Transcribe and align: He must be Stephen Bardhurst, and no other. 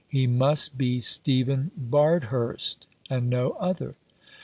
He 0.07 0.25
must 0.25 0.79
be 0.79 0.99
Stephen 0.99 1.69
Bardhurst, 1.77 2.87
and 3.07 3.29
no 3.29 3.51
other. 3.59 3.93